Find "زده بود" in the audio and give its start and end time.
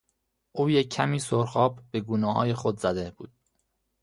2.79-3.31